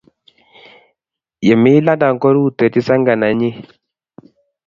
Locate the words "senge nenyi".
2.87-3.49